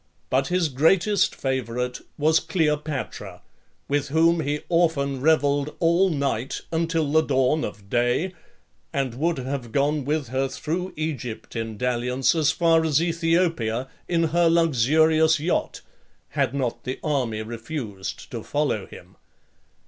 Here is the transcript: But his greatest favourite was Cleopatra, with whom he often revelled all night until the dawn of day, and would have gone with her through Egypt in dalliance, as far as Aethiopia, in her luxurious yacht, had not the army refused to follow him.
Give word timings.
But 0.31 0.47
his 0.47 0.67
greatest 0.69 1.35
favourite 1.35 1.99
was 2.17 2.39
Cleopatra, 2.39 3.43
with 3.87 4.07
whom 4.07 4.39
he 4.39 4.61
often 4.67 5.21
revelled 5.21 5.75
all 5.79 6.09
night 6.09 6.61
until 6.71 7.11
the 7.11 7.21
dawn 7.21 7.63
of 7.63 7.87
day, 7.87 8.33
and 8.91 9.13
would 9.13 9.37
have 9.37 9.71
gone 9.71 10.03
with 10.03 10.29
her 10.29 10.47
through 10.47 10.93
Egypt 10.95 11.55
in 11.55 11.77
dalliance, 11.77 12.33
as 12.33 12.49
far 12.51 12.83
as 12.83 12.99
Aethiopia, 12.99 13.89
in 14.07 14.23
her 14.33 14.49
luxurious 14.49 15.39
yacht, 15.39 15.81
had 16.29 16.55
not 16.55 16.83
the 16.83 16.99
army 17.03 17.43
refused 17.43 18.31
to 18.31 18.41
follow 18.41 18.87
him. 18.87 19.17